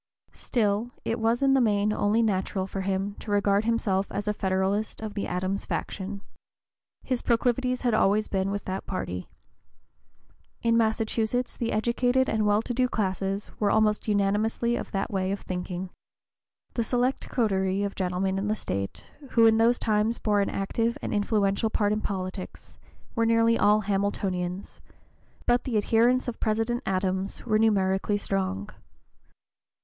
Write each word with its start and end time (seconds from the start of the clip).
Still 0.33 0.89
it 1.05 1.19
was 1.19 1.43
in 1.43 1.53
the 1.53 1.61
main 1.61 1.93
only 1.93 2.23
natural 2.23 2.65
for 2.65 2.81
him 2.81 3.13
to 3.19 3.29
regard 3.29 3.65
himself 3.65 4.11
as 4.11 4.27
a 4.27 4.33
Federalist 4.33 4.99
of 4.99 5.13
the 5.13 5.27
Adams 5.27 5.67
faction. 5.67 6.21
His 7.03 7.21
proclivities 7.21 7.81
had 7.81 7.93
always 7.93 8.27
been 8.27 8.49
with 8.49 8.65
that 8.65 8.87
party. 8.87 9.29
In 10.63 10.75
Massachusetts 10.75 11.55
the 11.55 11.71
educated 11.71 12.27
and 12.29 12.47
well 12.47 12.63
to 12.63 12.73
do 12.73 12.87
classes 12.89 13.51
were 13.59 13.69
almost 13.69 14.07
unanimously 14.07 14.75
of 14.75 14.89
that 14.89 15.11
way 15.11 15.31
of 15.31 15.41
thinking. 15.41 15.91
The 16.73 16.83
select 16.83 17.29
coterie 17.29 17.83
of 17.83 17.93
gentlemen 17.93 18.39
in 18.39 18.47
the 18.47 18.55
State, 18.55 19.03
who 19.33 19.45
in 19.45 19.59
those 19.59 19.77
times 19.77 20.17
bore 20.17 20.41
an 20.41 20.49
active 20.49 20.97
and 21.03 21.13
influential 21.13 21.69
part 21.69 21.93
in 21.93 22.01
politics, 22.01 22.79
were 23.13 23.27
nearly 23.27 23.55
all 23.55 23.81
Hamiltonians, 23.81 24.81
but 25.45 25.63
the 25.63 25.77
adherents 25.77 26.27
of 26.27 26.39
President 26.39 26.81
Adams 26.87 27.45
were 27.45 27.59
numerically 27.59 28.17
strong. 28.17 28.71